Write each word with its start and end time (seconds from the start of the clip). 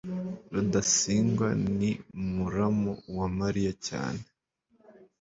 rudasingwa 0.53 1.47
ni 1.77 1.91
muramu 2.31 2.91
wa 3.17 3.27
mariya 3.37 3.73
cyane 3.87 4.21